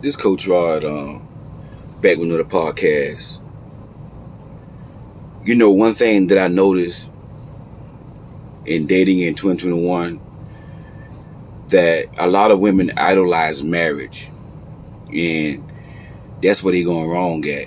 [0.00, 1.26] This Coach Rod, um,
[2.00, 3.40] back with another podcast.
[5.44, 7.10] You know, one thing that I noticed
[8.64, 10.20] in dating in 2021
[11.70, 14.30] that a lot of women idolize marriage,
[15.12, 15.68] and
[16.40, 17.66] that's where they going wrong at,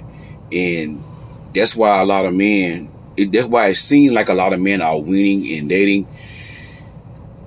[0.54, 1.04] and
[1.54, 2.90] that's why a lot of men.
[3.18, 6.08] It, that's why it seems like a lot of men are winning in dating.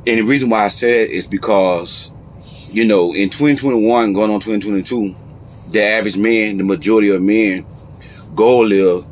[0.06, 2.10] And the reason why I said it is because
[2.74, 5.14] you know, in 2021 going on 2022,
[5.70, 7.64] the average man, the majority of men,
[8.34, 9.04] goal is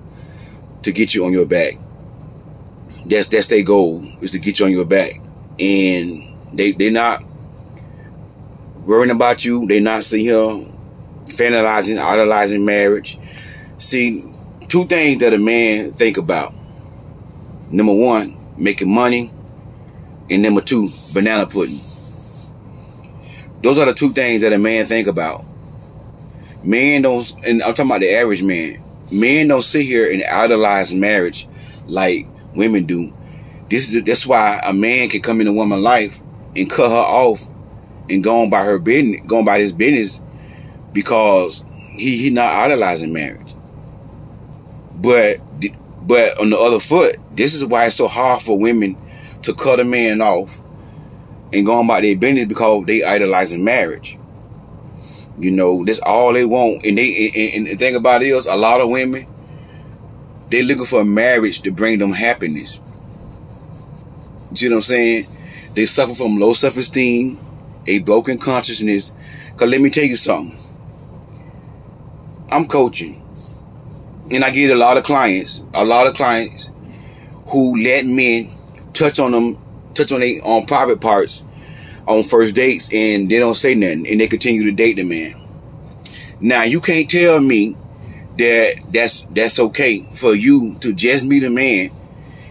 [0.82, 1.74] to get you on your back.
[3.06, 5.12] That's that's their goal is to get you on your back,
[5.60, 6.22] and
[6.54, 7.22] they they're not
[8.84, 9.64] worrying about you.
[9.68, 10.38] They're not sitting here
[11.26, 13.16] fantasizing, idolizing marriage.
[13.78, 14.24] See,
[14.66, 16.52] two things that a man think about.
[17.70, 19.32] Number one, making money,
[20.28, 21.78] and number two, banana pudding.
[23.62, 25.44] Those are the two things that a man think about.
[26.64, 28.82] Men don't, and I'm talking about the average man.
[29.12, 31.48] Men don't sit here and idolize marriage
[31.86, 33.12] like women do.
[33.68, 36.20] This is that's why a man can come in a woman's life
[36.54, 37.46] and cut her off
[38.08, 40.20] and go on by her business, going by his business
[40.92, 41.62] because
[41.96, 43.54] he he not idolizing marriage.
[44.94, 45.38] But
[46.02, 48.96] but on the other foot, this is why it's so hard for women
[49.42, 50.60] to cut a man off
[51.52, 54.18] and going about their business because they idolizing marriage.
[55.38, 56.84] You know, that's all they want.
[56.84, 59.26] And they and, and the thing about it is, a lot of women
[60.52, 62.78] they looking for a marriage to bring them happiness.
[64.50, 65.26] You see what I'm saying?
[65.72, 67.38] They suffer from low self-esteem,
[67.86, 69.12] a broken consciousness.
[69.56, 70.58] Cause let me tell you something.
[72.50, 73.18] I'm coaching.
[74.30, 76.68] And I get a lot of clients, a lot of clients
[77.46, 78.52] who let men
[78.92, 79.61] touch on them
[79.92, 81.44] touch on they on private parts
[82.06, 85.34] on first dates and they don't say nothing and they continue to date the man.
[86.40, 87.76] Now you can't tell me
[88.38, 91.90] that that's that's okay for you to just meet a man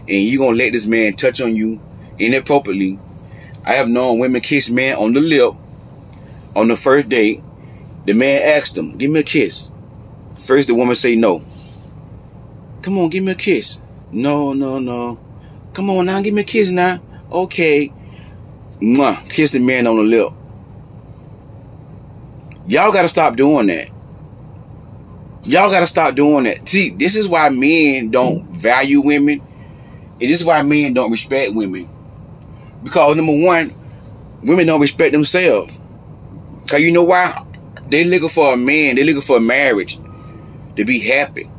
[0.08, 1.80] and you gonna let this man touch on you
[2.18, 2.98] inappropriately.
[3.66, 5.54] I have known women kiss men on the lip
[6.56, 7.42] on the first date.
[8.04, 9.68] The man asked them, give me a kiss.
[10.34, 11.42] First the woman say no.
[12.82, 13.78] Come on, give me a kiss.
[14.10, 15.20] No, no, no.
[15.72, 17.00] Come on now, give me a kiss now
[17.32, 17.92] okay,
[18.80, 20.32] mwah, kiss the man on the lip.
[22.66, 23.90] Y'all gotta stop doing that.
[25.44, 26.68] Y'all gotta stop doing that.
[26.68, 29.40] See, this is why men don't value women.
[29.40, 31.88] And this is why men don't respect women.
[32.84, 33.72] Because number one,
[34.42, 35.78] women don't respect themselves.
[36.68, 37.44] Cause you know why?
[37.88, 39.98] They looking for a man, they looking for a marriage
[40.76, 41.50] to be happy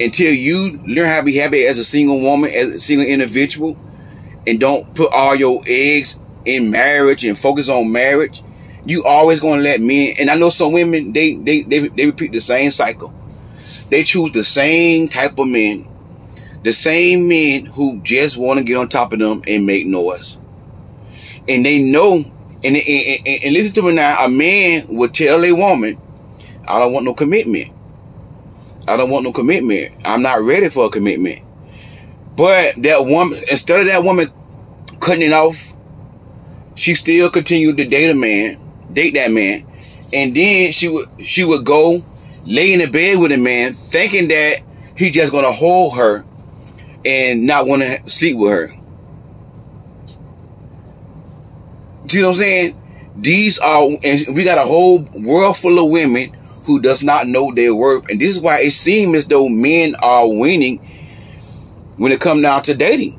[0.00, 3.76] until you learn how to be happy as a single woman, as a single individual,
[4.46, 8.42] and don't put all your eggs in marriage and focus on marriage,
[8.86, 10.14] you always gonna let men.
[10.18, 13.12] And I know some women they they they, they repeat the same cycle.
[13.90, 15.86] They choose the same type of men,
[16.62, 20.38] the same men who just want to get on top of them and make noise.
[21.48, 22.16] And they know,
[22.62, 24.24] and, and, and, and listen to me now.
[24.24, 26.00] A man would tell a woman,
[26.66, 27.70] "I don't want no commitment."
[28.90, 29.94] I don't want no commitment.
[30.04, 31.44] I'm not ready for a commitment.
[32.36, 34.32] But that woman, instead of that woman
[34.98, 35.72] cutting it off,
[36.74, 38.60] she still continued to date a man,
[38.92, 39.64] date that man,
[40.12, 42.02] and then she would she would go
[42.44, 44.62] lay in the bed with a man, thinking that
[44.96, 46.24] he just gonna hold her
[47.04, 48.68] and not want to sleep with her.
[52.08, 53.12] See what I'm saying?
[53.16, 56.32] These are, and we got a whole world full of women
[56.64, 58.08] who does not know their worth.
[58.08, 60.78] And this is why it seems as though men are winning
[61.96, 63.18] when it comes down to dating.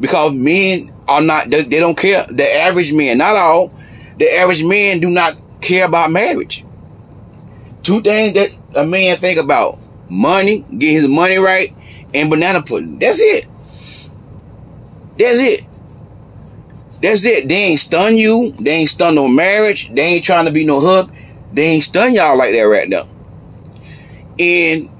[0.00, 2.26] Because men are not, they, they don't care.
[2.28, 3.72] The average man, not all,
[4.18, 6.64] the average men do not care about marriage.
[7.82, 9.78] Two things that a man think about.
[10.08, 11.74] Money, get his money right,
[12.12, 12.98] and banana pudding.
[12.98, 13.46] That's it.
[15.18, 15.66] That's it.
[17.00, 17.48] That's it.
[17.48, 18.52] They ain't stun you.
[18.60, 19.92] They ain't stun no marriage.
[19.92, 21.12] They ain't trying to be no hub.
[21.52, 23.04] They ain't stun y'all like that right now.
[24.38, 24.90] And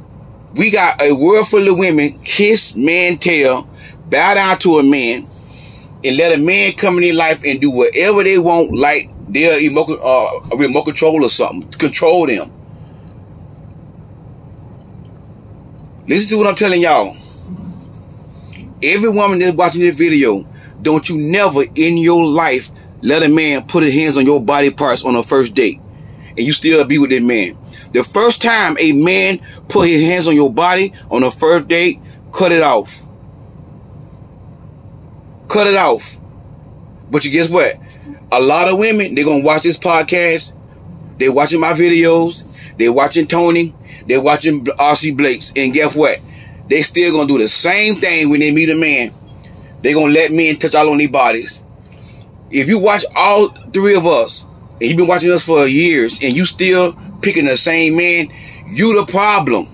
[0.55, 3.67] we got a world full of women kiss man tail,
[4.11, 5.27] bow down to a man,
[6.05, 9.59] and let a man come in their life and do whatever they want, like they're
[9.59, 12.53] remote, uh, remote control or something, to control them.
[16.07, 17.17] Listen to what I'm telling y'all.
[18.83, 20.47] Every woman that's watching this video,
[20.83, 22.71] don't you never in your life
[23.01, 25.81] let a man put his hands on your body parts on a first date
[26.37, 27.57] and you still be with that man.
[27.93, 32.01] The first time a man put his hands on your body on a first date,
[32.33, 33.07] cut it off.
[35.49, 36.19] Cut it off.
[37.11, 37.77] But you guess what?
[38.33, 40.53] a lot of women, they're gonna watch this podcast.
[41.19, 42.75] They watching my videos.
[42.79, 43.75] They watching Tony.
[44.07, 45.53] They watching RC Blakes.
[45.55, 46.19] And guess what?
[46.69, 49.13] They still gonna do the same thing when they meet a man.
[49.83, 51.63] They gonna let men touch all on their bodies.
[52.51, 54.47] If you watch all three of us,
[54.83, 58.33] and you've been watching us for years, and you still picking the same man,
[58.67, 59.69] you the problem.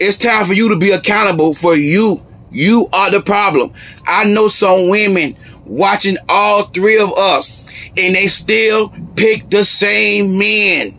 [0.00, 2.24] It's time for you to be accountable for you.
[2.50, 3.74] You are the problem.
[4.06, 10.38] I know some women watching all three of us and they still pick the same
[10.38, 10.98] men.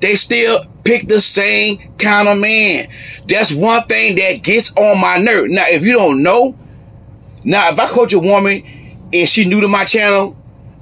[0.00, 2.88] They still pick the same kind of man.
[3.26, 5.50] That's one thing that gets on my nerve.
[5.50, 6.58] Now, if you don't know,
[7.44, 8.62] now if I coach a woman
[9.12, 10.36] and she new to my channel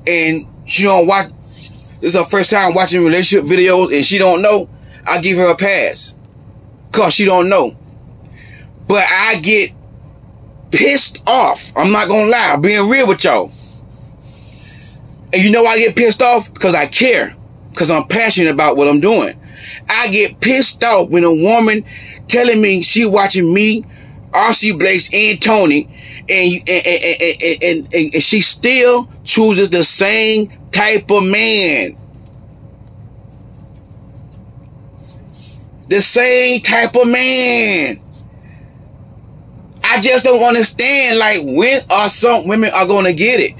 [0.06, 1.30] and she don't watch,
[2.00, 4.68] this is her first time watching relationship videos and she don't know,
[5.06, 6.14] I give her a pass.
[6.92, 7.76] Cause she don't know.
[8.86, 9.72] But I get
[10.70, 11.72] pissed off.
[11.76, 13.52] I'm not gonna lie, being real with y'all.
[15.32, 16.52] And you know I get pissed off?
[16.52, 17.34] Because I care.
[17.70, 19.40] Because I'm passionate about what I'm doing.
[19.88, 21.84] I get pissed off when a woman
[22.28, 23.84] telling me she watching me,
[24.34, 25.84] RC Blakes, and Tony,
[26.28, 31.96] and and, and, and, and, and she still chooses the same type of man.
[35.88, 38.00] The same type of man.
[39.84, 43.54] I just don't understand, like, when are some women are to get it?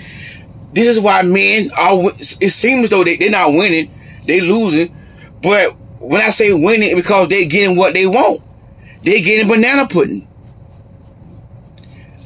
[0.72, 1.96] This is why men are,
[2.40, 3.90] it seems though they, they're not winning,
[4.26, 4.92] they losing.
[5.40, 8.42] But when I say winning, because they getting what they want.
[9.04, 10.26] They getting banana pudding.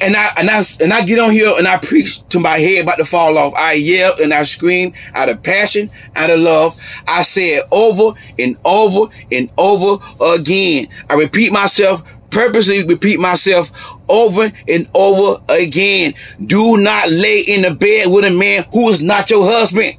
[0.00, 2.84] And I and I and I get on here and I preach to my head
[2.84, 3.54] about to fall off.
[3.56, 6.80] I yell and I scream out of passion, out of love.
[7.06, 10.88] I say it over and over and over again.
[11.10, 16.14] I repeat myself purposely repeat myself over and over again.
[16.44, 19.96] Do not lay in the bed with a man who is not your husband.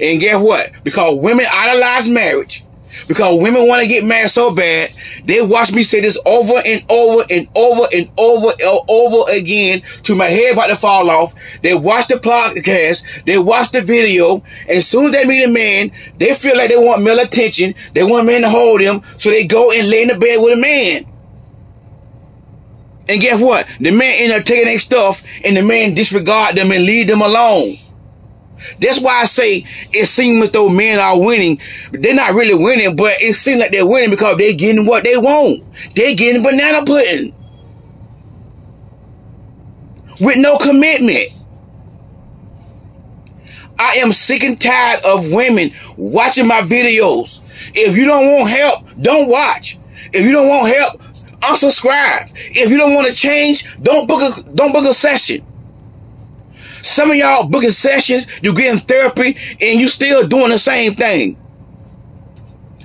[0.00, 0.72] And guess what?
[0.82, 2.63] Because women idolize marriage,
[3.08, 4.92] because women want to get married so bad,
[5.24, 9.82] they watch me say this over and over and over and over and over again
[10.02, 11.34] to my head about to fall off.
[11.62, 15.48] They watch the podcast, they watch the video, and as soon as they meet a
[15.48, 19.30] man, they feel like they want male attention, they want men to hold them, so
[19.30, 21.04] they go and lay in the bed with a man.
[23.08, 23.66] And guess what?
[23.80, 27.20] The man end up taking their stuff and the man disregard them and leave them
[27.20, 27.76] alone.
[28.80, 31.60] That's why I say it seems as though men are winning.
[31.92, 35.16] They're not really winning, but it seems like they're winning because they're getting what they
[35.16, 35.62] want.
[35.94, 37.34] They're getting banana pudding.
[40.20, 41.30] With no commitment.
[43.78, 47.40] I am sick and tired of women watching my videos.
[47.74, 49.78] If you don't want help, don't watch.
[50.12, 51.02] If you don't want help,
[51.40, 52.32] unsubscribe.
[52.50, 55.44] If you don't want to change, don't book a don't book a session.
[56.84, 61.40] Some of y'all booking sessions, you getting therapy, and you still doing the same thing.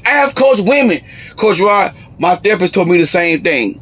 [0.05, 1.01] I have coached women.
[1.35, 3.81] Coach Rod, my therapist told me the same thing.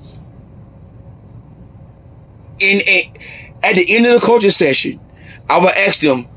[2.60, 3.20] And, and
[3.62, 5.00] at the end of the coaching session,
[5.48, 6.28] I would ask them,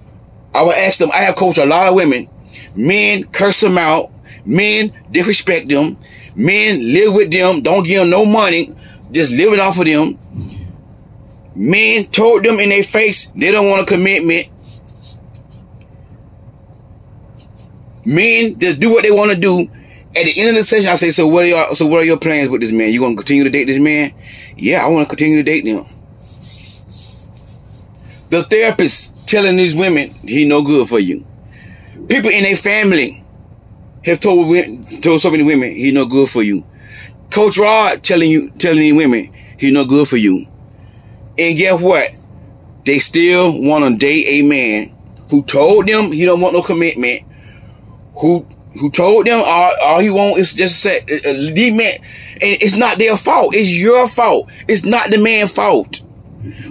[0.54, 2.28] I would ask them, I have coached a lot of women.
[2.76, 4.12] Men curse them out.
[4.44, 5.96] Men disrespect them.
[6.36, 8.74] Men live with them, don't give them no money,
[9.10, 10.18] just living off of them.
[11.54, 14.48] Men told them in their face they don't want a commitment.
[18.04, 19.70] Men just do what they want to do.
[20.16, 22.04] At the end of the session, I say, "So what are your so what are
[22.04, 22.92] your plans with this man?
[22.92, 24.12] You gonna continue to date this man?
[24.56, 25.84] Yeah, I want to continue to date him."
[28.30, 31.26] The therapist telling these women he no good for you.
[32.08, 33.24] People in their family
[34.04, 34.56] have told
[35.02, 36.64] told so many women he no good for you.
[37.30, 40.46] Coach Rod telling you telling these women he no good for you.
[41.40, 42.10] And guess what?
[42.84, 44.94] They still want to date a man
[45.30, 47.22] who told them he don't want no commitment.
[48.16, 48.46] Who
[48.78, 51.94] who told them all, all he want is just uh, the man,
[52.34, 53.54] and it's not their fault.
[53.54, 54.50] It's your fault.
[54.68, 56.02] It's not the man's fault.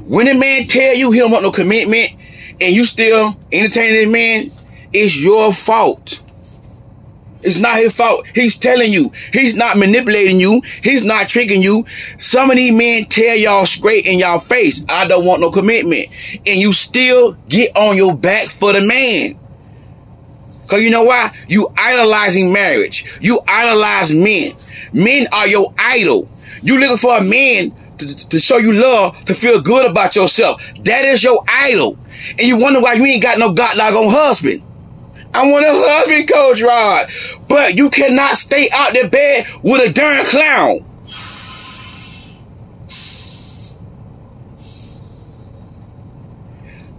[0.03, 2.11] When a man tell you he don't want no commitment,
[2.61, 4.51] and you still entertaining the man,
[4.93, 6.21] it's your fault.
[7.41, 8.25] It's not his fault.
[8.35, 9.11] He's telling you.
[9.31, 10.61] He's not manipulating you.
[10.83, 11.85] He's not tricking you.
[12.19, 16.07] Some of these men tell y'all straight in y'all face, I don't want no commitment.
[16.45, 19.39] And you still get on your back for the man.
[20.67, 21.35] Cause you know why?
[21.47, 23.03] You idolizing marriage.
[23.21, 24.53] You idolize men.
[24.93, 26.29] Men are your idol.
[26.61, 30.71] You looking for a man to, to show you love, to feel good about yourself.
[30.83, 31.97] That is your idol.
[32.37, 34.61] And you wonder why you ain't got no god on husband.
[35.33, 37.07] I want a husband, Coach Rod.
[37.47, 40.85] But you cannot stay out the bed with a darn clown.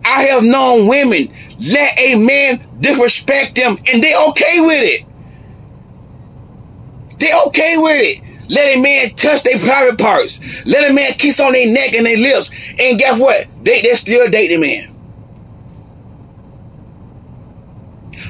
[0.05, 1.29] I have known women
[1.61, 5.07] let a man disrespect them and they okay with it.
[7.19, 8.25] They okay with it.
[8.49, 10.41] Let a man touch their private parts.
[10.67, 12.51] Let a man kiss on their neck and their lips.
[12.79, 13.47] And guess what?
[13.63, 14.97] They, they still date the man.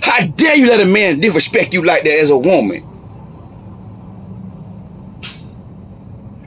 [0.03, 2.87] How dare you let a man disrespect you like that as a woman?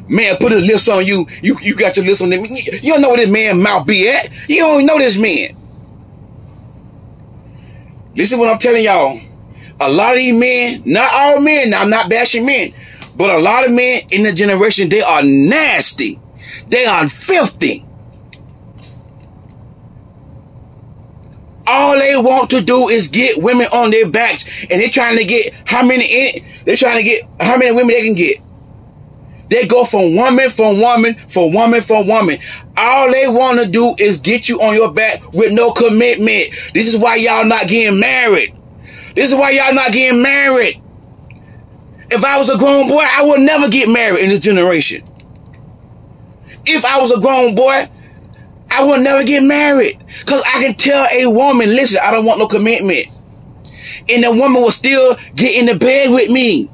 [0.08, 1.28] Man, put his lips on you.
[1.42, 2.46] You you got your lips on them.
[2.46, 4.32] You don't know where this man mouth be at.
[4.50, 5.56] You don't know this man.
[8.16, 9.20] Listen what I'm telling y'all.
[9.80, 12.74] A lot of these men, not all men, I'm not bashing men,
[13.18, 16.20] but a lot of men in the generation, they are nasty.
[16.68, 17.86] They are filthy.
[21.74, 25.26] All they want to do is get women on their backs, and they're trying to
[25.26, 28.38] get how many in They're trying to get how many women they can get.
[29.50, 32.38] They go from woman for woman for woman for woman.
[32.78, 36.54] All they want to do is get you on your back with no commitment.
[36.76, 38.56] This is why y'all not getting married.
[39.16, 40.80] This is why y'all not getting married.
[42.12, 45.04] If I was a grown boy, I would never get married in this generation.
[46.68, 47.90] If I was a grown boy,
[48.74, 50.04] I will never get married.
[50.20, 53.06] Because I can tell a woman, listen, I don't want no commitment.
[54.10, 56.70] And the woman will still get in the bed with me.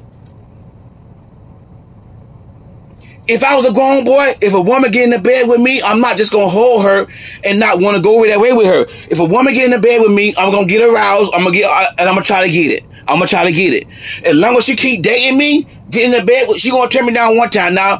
[3.27, 5.81] If I was a grown boy, if a woman get in the bed with me,
[5.83, 7.05] I'm not just gonna hold her
[7.43, 8.87] and not want to go that way with her.
[9.09, 11.31] If a woman get in the bed with me, I'm gonna get aroused.
[11.35, 12.83] I'm gonna get uh, and I'm gonna try to get it.
[13.01, 13.87] I'm gonna try to get it.
[14.25, 17.13] As long as she keep dating me, get in the bed, she gonna turn me
[17.13, 17.75] down one time.
[17.75, 17.99] Now,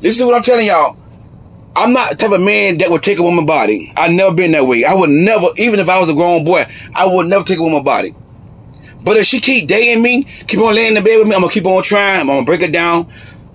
[0.00, 0.97] listen to what I'm telling y'all.
[1.76, 3.92] I'm not the type of man that would take a woman's body.
[3.96, 4.84] I've never been that way.
[4.84, 7.62] I would never, even if I was a grown boy, I would never take a
[7.62, 8.14] woman's body.
[9.02, 11.42] But if she keep dating me, keep on laying in the bed with me, I'm
[11.42, 12.20] gonna keep on trying.
[12.22, 13.08] I'm gonna break it down.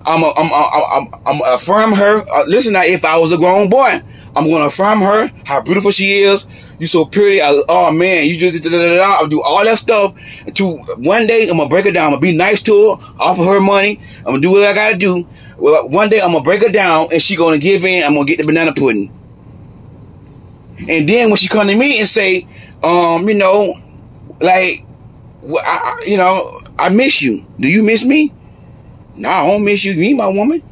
[0.06, 2.18] I'm a, I'm a, I'm, I'm, I'm affirm her.
[2.28, 4.02] Uh, listen, now, if I was a grown boy,
[4.36, 6.46] I'm gonna affirm her how beautiful she is.
[6.78, 7.40] You so pretty.
[7.40, 10.14] I, oh man, you just da, da, da, da, I'll do all that stuff.
[10.54, 12.06] To one day, I'm gonna break her down.
[12.06, 14.00] I'm gonna be nice to her, offer her money.
[14.18, 15.26] I'm gonna do what I gotta do.
[15.56, 18.02] Well, one day I'm gonna break her down, and she gonna give in.
[18.02, 19.12] I'm gonna get the banana pudding.
[20.88, 22.48] And then when she come to me and say,
[22.82, 23.80] um, you know,
[24.40, 24.84] like,
[25.46, 27.46] I, you know, I miss you.
[27.58, 28.32] Do you miss me?
[29.16, 29.92] Nah, I don't miss you.
[29.92, 30.62] You my woman.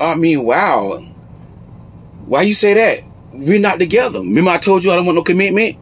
[0.00, 0.98] I mean, wow.
[2.26, 3.09] Why you say that?
[3.32, 4.20] We're not together.
[4.20, 5.76] Remember I told you I don't want no commitment?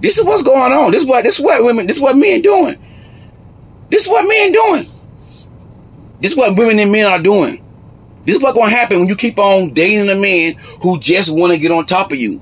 [0.00, 0.90] This is what's going on.
[0.90, 2.76] This is what this is what women this is what men doing.
[3.88, 4.86] This is what men doing.
[6.20, 7.64] This is what women and men are doing.
[8.24, 11.58] This is what's gonna happen when you keep on dating a man who just wanna
[11.58, 12.40] get on top of you.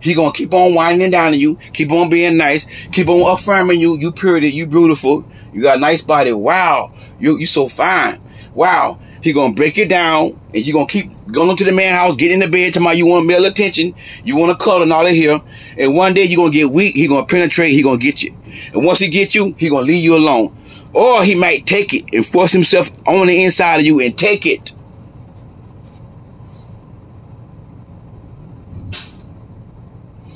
[0.00, 3.80] He gonna keep on winding down to you, keep on being nice, keep on affirming
[3.80, 6.32] you, you pretty, you beautiful, you got a nice body.
[6.32, 8.20] Wow, you you so fine.
[8.54, 8.98] Wow.
[9.28, 12.30] He gonna break you down, and you gonna keep going to the man house, get
[12.30, 13.94] in the bed, to my you want male attention,
[14.24, 15.38] you want to cuddle and all that here,
[15.76, 16.94] and one day you gonna get weak.
[16.94, 17.72] He gonna penetrate.
[17.72, 18.34] He gonna get you,
[18.72, 20.56] and once he get you, he gonna leave you alone,
[20.94, 24.46] or he might take it and force himself on the inside of you and take
[24.46, 24.72] it.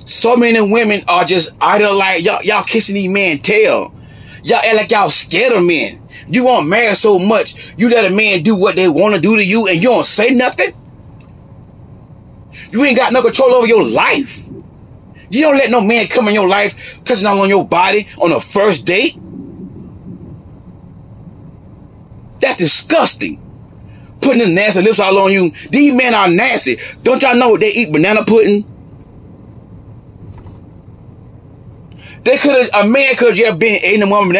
[0.04, 3.94] So many women are just idle like y'all, y'all kissing these men tail.
[4.44, 6.06] Y'all act like y'all scared of men.
[6.28, 9.36] You want marry so much, you let a man do what they want to do
[9.36, 10.74] to you and you don't say nothing?
[12.72, 14.48] You ain't got no control over your life.
[15.30, 18.40] You don't let no man come in your life touching on your body on a
[18.40, 19.16] first date.
[22.40, 23.40] That's disgusting.
[24.20, 25.52] Putting his nasty lips all on you.
[25.70, 26.78] These men are nasty.
[27.02, 28.71] Don't y'all know they eat banana pudding?
[32.24, 34.36] They could have a man could have just been eating a woman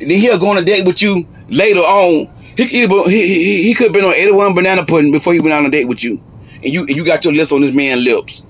[0.00, 2.28] and then he'll go on a date with you later on.
[2.56, 5.66] He he he, he could have been on 81 banana pudding before he went on
[5.66, 6.22] a date with you,
[6.54, 8.42] and you and you got your lips on this man's lips.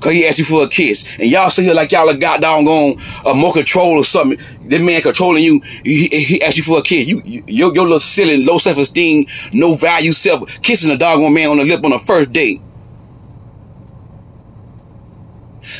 [0.00, 3.00] Cause he asked you for a kiss, and y'all sit here like y'all got doggone
[3.24, 4.38] a uh, more control or something.
[4.68, 7.08] This man controlling you, he, he asked you for a kiss.
[7.08, 9.24] You, you your, your little silly, low self esteem,
[9.54, 12.60] no value self, kissing a doggone man on the lip on the first date.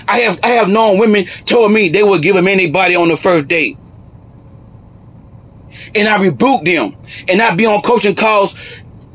[0.09, 3.17] I have I have known women told me they would give a anybody on the
[3.17, 3.77] first date.
[5.95, 6.97] And I rebuke them.
[7.29, 8.55] And I be on coaching calls.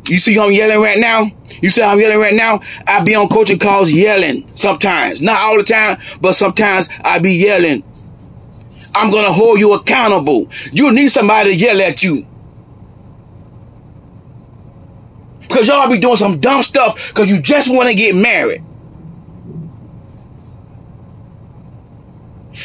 [0.08, 1.26] You see I'm yelling right now?
[1.62, 2.62] You see I'm yelling right now?
[2.88, 5.22] I be on coaching calls yelling sometimes.
[5.22, 7.84] Not all the time, but sometimes I be yelling.
[8.96, 10.50] I'm gonna hold you accountable.
[10.72, 12.26] You need somebody to yell at you.
[15.42, 18.64] Because y'all be doing some dumb stuff because you just want to get married.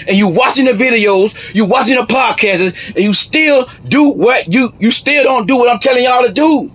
[0.09, 4.75] And you watching the videos, you watching the podcasts, and you still do what you
[4.79, 6.73] you still don't do what I'm telling y'all to do.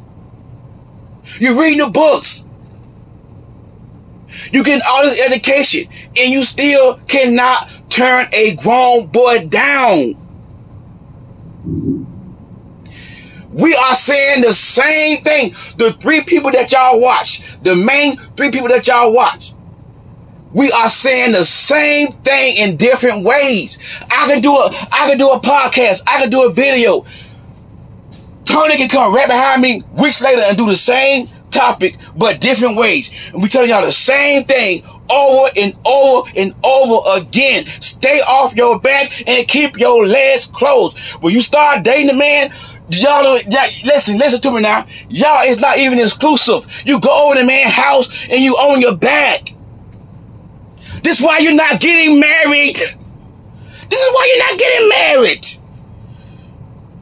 [1.39, 2.43] You reading the books.
[4.51, 10.13] You getting all this education, and you still cannot turn a grown boy down.
[13.51, 15.51] We are saying the same thing.
[15.77, 19.53] The three people that y'all watch, the main three people that y'all watch,
[20.53, 23.77] we are saying the same thing in different ways.
[24.09, 26.01] I can do a I can do a podcast.
[26.07, 27.05] I can do a video.
[28.45, 32.77] Tony can come right behind me weeks later and do the same topic, but different
[32.77, 33.11] ways.
[33.31, 37.65] And we telling y'all the same thing over and over and over again.
[37.79, 40.97] Stay off your back and keep your legs closed.
[41.21, 42.51] When you start dating a man,
[42.89, 44.87] y'all, y'all listen, listen to me now.
[45.09, 46.65] Y'all is not even exclusive.
[46.85, 49.53] You go over the man's house and you own your back.
[51.03, 52.75] This is why you're not getting married.
[52.75, 55.47] This is why you're not getting married.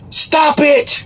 [0.09, 1.05] Stop it.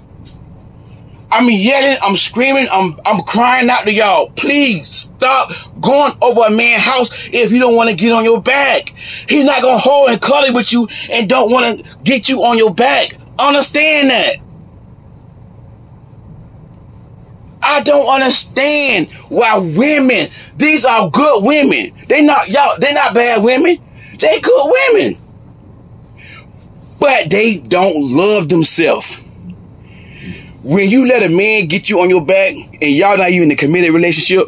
[1.32, 4.32] I'm yelling, I'm screaming, I'm I'm crying out to y'all.
[4.32, 8.42] Please stop going over a man's house if you don't want to get on your
[8.42, 8.94] back.
[9.30, 12.58] He's not gonna hold and cuddle with you and don't want to get you on
[12.58, 13.16] your back.
[13.40, 14.36] Understand that.
[17.64, 21.92] I don't understand why women, these are good women.
[22.08, 23.78] They not y'all, they not bad women.
[24.20, 25.22] They good women.
[27.00, 29.20] But they don't love themselves.
[30.64, 33.52] When you let a man get you on your back and y'all not even in
[33.52, 34.48] a committed relationship,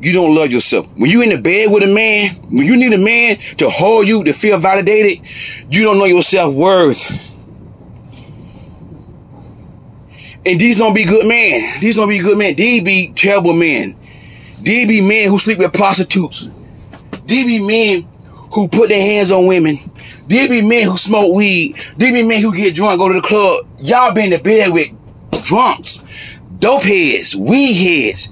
[0.00, 0.86] you don't love yourself.
[0.96, 4.06] When you in the bed with a man, when you need a man to hold
[4.06, 5.26] you to feel validated,
[5.70, 7.10] you don't know your self worth.
[10.46, 11.80] And these don't be good men.
[11.80, 12.54] These don't be good men.
[12.54, 13.96] These be terrible men.
[14.60, 16.48] These be men who sleep with prostitutes.
[17.24, 18.08] These be men
[18.52, 19.78] who put their hands on women.
[20.26, 21.76] These be men who smoke weed.
[21.96, 23.66] These be men who get drunk, go to the club.
[23.78, 24.88] Y'all been the bed with
[25.44, 26.04] drunks,
[26.58, 28.28] dope heads, weed heads.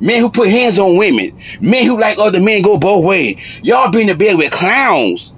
[0.00, 1.36] Men who put hands on women.
[1.60, 3.36] Men who like other men go both ways.
[3.62, 5.32] Y'all been the bed with clowns.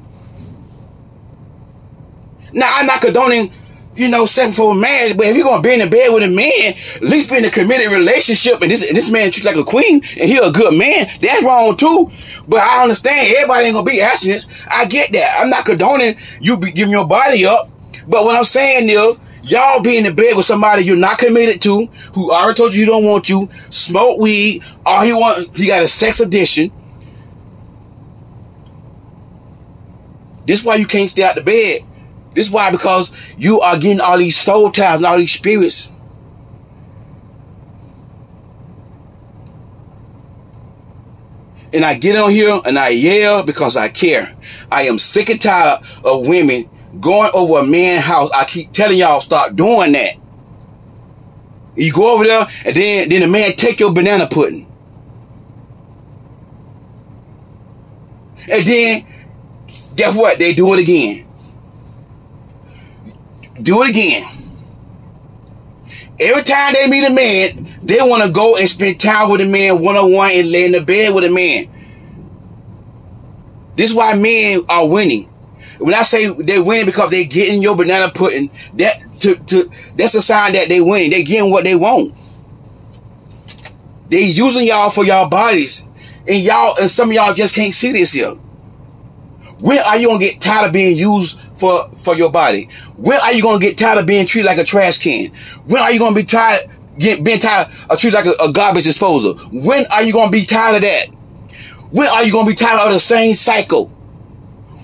[2.52, 3.52] Now, I'm not condoning
[4.00, 5.16] you know, sex for a man.
[5.16, 7.44] But if you're gonna be in the bed with a man, at least be in
[7.44, 10.50] a committed relationship, and this and this man treats like a queen, and he a
[10.50, 12.10] good man, that's wrong too.
[12.48, 14.46] But I understand everybody ain't gonna be abstinent.
[14.66, 15.40] I get that.
[15.40, 17.68] I'm not condoning you be giving your body up.
[18.08, 21.60] But what I'm saying is, y'all be in the bed with somebody you're not committed
[21.62, 25.66] to, who already told you he don't want you, smoke weed, all he want, he
[25.66, 26.72] got a sex addiction.
[30.46, 31.82] This why you can't stay out the bed.
[32.34, 35.90] This is why, because you are getting all these soul ties and all these spirits.
[41.72, 44.34] And I get on here and I yell because I care.
[44.70, 46.68] I am sick and tired of women
[47.00, 48.30] going over a man's house.
[48.32, 50.16] I keep telling y'all stop doing that.
[51.76, 54.66] You go over there and then, then the man take your banana pudding.
[58.48, 59.06] And then,
[59.94, 60.40] guess what?
[60.40, 61.29] They do it again.
[63.62, 64.28] Do it again.
[66.18, 69.46] Every time they meet a man, they want to go and spend time with a
[69.46, 71.68] man one on one and lay in the bed with a man.
[73.74, 75.24] This is why men are winning.
[75.78, 80.14] When I say they're winning because they're getting your banana pudding, that to, to that's
[80.14, 81.10] a sign that they winning.
[81.10, 82.14] They getting what they want.
[84.10, 85.82] They using y'all for y'all bodies,
[86.28, 88.34] and y'all and some of y'all just can't see this here.
[89.60, 92.68] When are you gonna get tired of being used for, for your body?
[92.96, 95.30] When are you gonna get tired of being treated like a trash can?
[95.66, 96.68] When are you gonna be tired,
[96.98, 99.34] get, being tired of treated like a, a garbage disposal?
[99.52, 101.06] When are you gonna be tired of that?
[101.90, 103.88] When are you gonna be tired of the same cycle?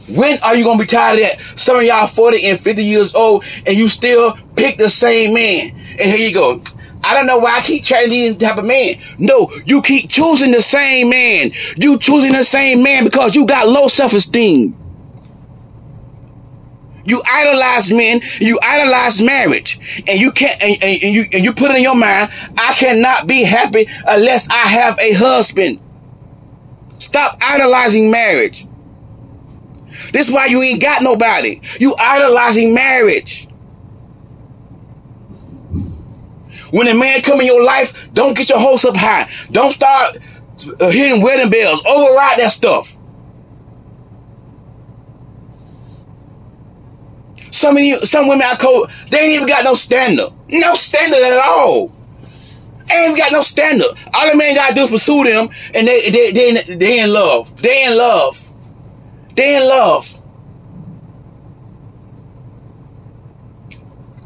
[0.08, 1.58] When are you gonna be tired of that?
[1.58, 5.70] Some of y'all 40 and 50 years old and you still pick the same man.
[5.98, 6.62] And here you go.
[7.02, 8.96] I don't know why I keep trying type of man.
[9.18, 11.52] No, you keep choosing the same man.
[11.76, 14.76] You choosing the same man because you got low self-esteem.
[17.06, 21.52] You idolize men, you idolize marriage, and you can't, and, and, and, you and you
[21.52, 25.80] put it in your mind, I cannot be happy unless I have a husband.
[26.98, 28.66] Stop idolizing marriage.
[30.12, 31.60] This is why you ain't got nobody.
[31.78, 33.48] You idolizing marriage.
[36.70, 39.30] When a man come in your life, don't get your hopes up high.
[39.52, 40.18] Don't start
[40.80, 41.82] uh, hitting wedding bells.
[41.86, 42.96] Override that stuff.
[47.56, 50.30] Some of you, some women I coach, they ain't even got no standard.
[50.50, 51.90] No standard at all.
[52.92, 53.86] Ain't got no standard.
[54.12, 57.56] All the man gotta do is pursue them, and they they they they in love.
[57.62, 58.50] They in love.
[59.34, 60.20] They in love.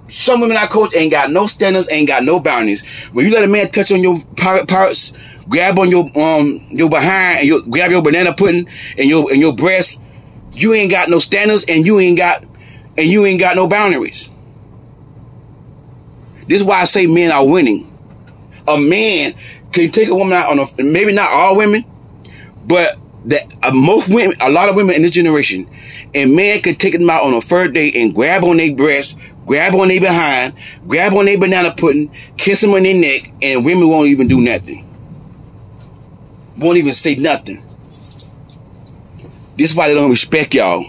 [0.09, 2.83] some women I coach ain't got no standards, ain't got no boundaries.
[3.13, 5.13] When you let a man touch on your parts,
[5.49, 9.41] grab on your um your behind, and your, grab your banana pudding and your and
[9.41, 10.01] your breast,
[10.51, 12.45] you ain't got no standards, and you ain't got
[12.97, 14.29] and you ain't got no boundaries.
[16.47, 17.87] This is why I say men are winning.
[18.67, 19.35] A man
[19.73, 21.85] can take a woman out on a maybe not all women,
[22.67, 25.69] but that uh, most women, a lot of women in this generation,
[26.15, 29.17] and men could take them out on a third date and grab on their breast,
[29.47, 30.55] grab on their behind,
[30.87, 34.41] grab on their banana pudding, kiss them on their neck, and women won't even do
[34.41, 34.87] nothing.
[36.57, 37.65] Won't even say nothing.
[39.57, 40.85] This is why they don't respect y'all.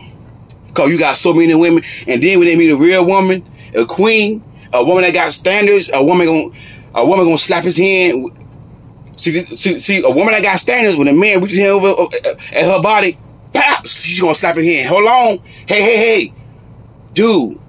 [0.73, 3.86] Cause you got so many women, and then when they meet a real woman, a
[3.86, 6.49] queen, a woman that got standards, a woman gonna,
[6.95, 8.31] a woman gonna slap his hand.
[9.17, 12.36] See, see, see, a woman that got standards, when a man reaches over uh, uh,
[12.53, 13.17] at her body,
[13.53, 14.88] pop, she's gonna slap his hand.
[14.88, 16.34] Hold on, hey, hey, hey,
[17.13, 17.60] dude,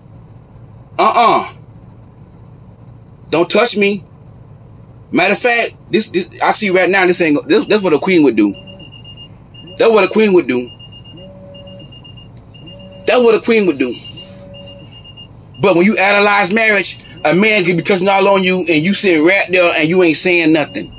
[0.99, 1.53] uh-uh,
[3.31, 4.05] don't touch me.
[5.11, 7.07] Matter of fact, this, this I see right now.
[7.07, 8.55] This ain't this, that's what a queen would do.
[9.79, 10.71] That's what a queen would do.
[13.07, 13.95] That's what a queen would do.
[15.61, 18.95] But when you analyze marriage, a man can be touching all on you and you
[18.95, 20.91] sitting right there and you ain't saying nothing.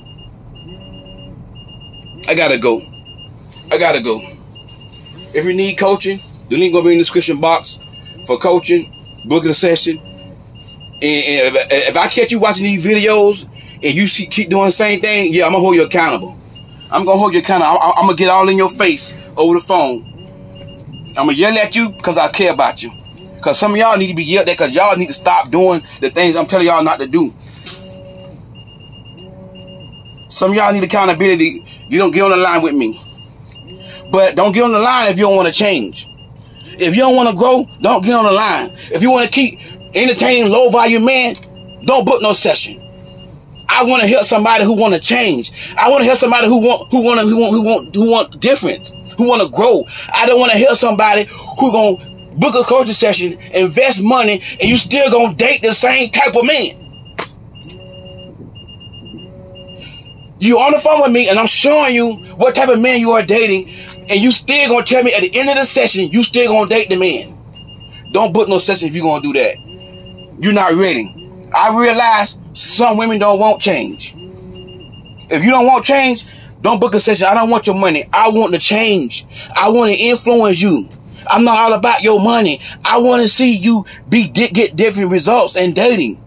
[2.28, 2.82] I gotta go.
[3.72, 4.22] I gotta go.
[5.34, 7.80] If you need coaching, the link gonna be in the description box
[8.26, 8.94] for coaching,
[9.26, 9.98] booking a session.
[9.98, 13.44] And, if, I catch you watching these videos
[13.84, 16.40] and you keep doing the same thing, yeah, I'm gonna hold you accountable.
[16.90, 17.80] I'm gonna hold you accountable.
[17.82, 20.13] I'm gonna get all in your face over the phone.
[21.16, 22.92] I'm gonna yell at you because I care about you.
[23.36, 25.84] Because some of y'all need to be yelled at because y'all need to stop doing
[26.00, 27.34] the things I'm telling y'all not to do.
[30.30, 31.64] Some of y'all need accountability.
[31.90, 33.00] You don't get on the line with me.
[34.12, 36.08] But don't get on the line if you don't want to change.
[36.80, 38.76] If you don't want to grow, don't get on the line.
[38.92, 39.60] If you want to keep
[39.96, 41.36] entertaining low volume man,
[41.86, 42.83] don't book no session.
[43.74, 45.52] I want to help somebody who want to change.
[45.76, 48.40] I want to help somebody who want who want who want who want who want
[48.40, 49.84] different, who want to grow.
[50.14, 51.24] I don't want to help somebody
[51.60, 56.12] who going book a coaching session, invest money, and you still gonna date the same
[56.12, 56.80] type of man.
[60.38, 63.12] You on the phone with me, and I'm showing you what type of man you
[63.14, 63.70] are dating,
[64.08, 66.70] and you still gonna tell me at the end of the session you still gonna
[66.70, 67.40] date the man.
[68.12, 69.58] Don't book no session if you gonna do that.
[70.40, 71.50] You're not ready.
[71.56, 74.14] I realize some women don't want change.
[75.30, 76.26] If you don't want change,
[76.62, 77.28] don't book a session.
[77.28, 78.08] I don't want your money.
[78.14, 79.26] I want to change.
[79.56, 80.88] I want to influence you.
[81.28, 82.62] I'm not all about your money.
[82.84, 86.22] I want to see you be get different results in dating.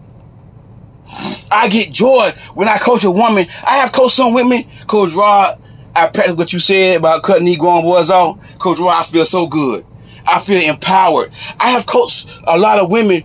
[1.49, 3.47] I get joy when I coach a woman.
[3.65, 4.65] I have coached some women.
[4.87, 5.59] Coach Rod,
[5.95, 8.39] I practice what you said about cutting these grown boys off.
[8.59, 9.85] Coach Rod, I feel so good.
[10.25, 11.31] I feel empowered.
[11.59, 13.23] I have coached a lot of women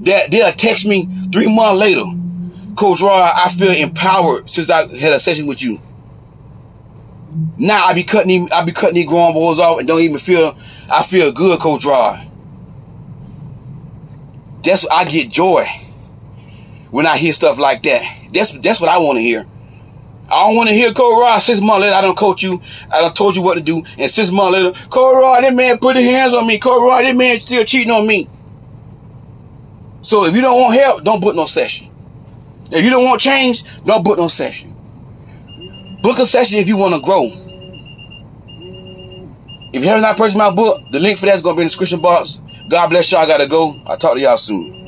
[0.00, 2.04] that they'll text me three months later.
[2.76, 5.80] Coach Rod, I feel empowered since I had a session with you.
[7.56, 10.56] Now I be cutting I be cutting these grown boys off and don't even feel
[10.88, 12.26] I feel good, Coach Rod.
[14.62, 15.66] That's I get joy
[16.90, 18.02] when I hear stuff like that.
[18.32, 19.46] That's that's what I want to hear.
[20.28, 21.94] I don't want to hear Coach Rod six months later.
[21.94, 22.62] I don't coach you.
[22.90, 23.82] I don't told you what to do.
[23.98, 26.58] And six months later, Coach Rod, that man put his hands on me.
[26.58, 28.28] Coach Rod, that man still cheating on me.
[30.02, 31.89] So if you don't want help, don't put no session.
[32.70, 34.74] If you don't want change, don't book no session.
[36.02, 37.26] Book a session if you want to grow.
[39.72, 41.66] If you haven't not purchased my book, the link for that's going to be in
[41.66, 42.38] the description box.
[42.68, 43.20] God bless y'all.
[43.20, 43.80] I got to go.
[43.86, 44.79] I'll talk to y'all soon.